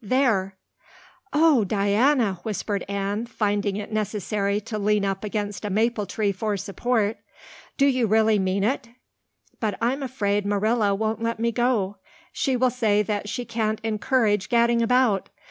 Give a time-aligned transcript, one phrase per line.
[0.03, 0.57] There!"
[1.31, 6.57] "Oh, Diana," whispered Anne, finding it necessary to lean up against a maple tree for
[6.57, 7.17] support,
[7.77, 8.89] "do you really mean it?
[9.59, 11.97] But I'm afraid Marilla won't let me go.
[12.31, 15.29] She will say that she can't encourage gadding about.